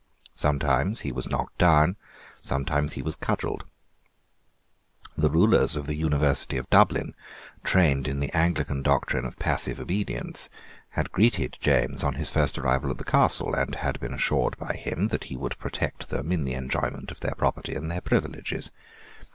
[0.33, 1.95] Sometimes he was knocked down:
[2.41, 3.65] sometimes he was cudgelled,
[5.15, 7.13] The rulers of the University of Dublin,
[7.63, 10.49] trained in the Anglican doctrine of passive obedience,
[10.89, 14.73] had greeted James on his first arrival at the Castle, and had been assured by
[14.73, 18.71] him that he would protect them in the enjoyment of their property and their privileges.